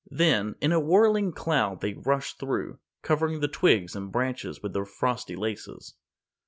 [0.09, 4.83] Then, in a whirling cloud they rushed through, covering the twigs and branches with their
[4.83, 5.93] frosty laces.